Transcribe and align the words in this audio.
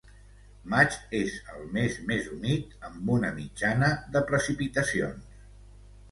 Maig 0.73 0.93
és 1.17 1.33
el 1.55 1.67
mes 1.75 1.99
més 2.11 2.29
humit, 2.35 2.73
amb 2.89 3.11
una 3.15 3.29
mitjana 3.35 3.91
de 4.17 4.23
precipitacions. 4.31 5.29